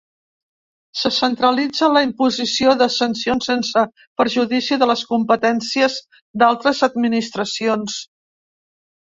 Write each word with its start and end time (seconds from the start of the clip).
Se 1.01 1.09
centralitza 1.17 1.89
la 1.97 2.01
imposició 2.05 2.73
de 2.79 2.87
sancions 2.93 3.49
sense 3.51 3.83
perjudici 4.23 4.79
de 4.85 4.89
les 4.93 5.05
competències 5.13 6.01
d’altres 6.45 6.83
administracions. 6.91 8.01